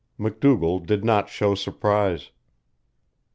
[0.17, 2.31] MacDougall did not show surprise.